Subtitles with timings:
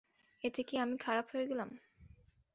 [0.43, 1.69] এতে কী আমি খারাপ হয়ে গেলাম?